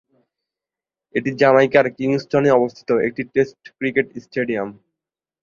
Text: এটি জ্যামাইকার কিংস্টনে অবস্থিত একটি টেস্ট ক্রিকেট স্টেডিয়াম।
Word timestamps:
এটি 1.15 1.29
জ্যামাইকার 1.39 1.85
কিংস্টনে 1.97 2.49
অবস্থিত 2.51 2.89
একটি 3.07 3.21
টেস্ট 3.33 3.61
ক্রিকেট 3.77 4.07
স্টেডিয়াম। 4.23 4.69